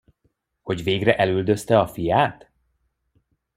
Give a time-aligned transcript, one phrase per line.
[0.61, 2.49] Hogy végre elüldözte a fiát?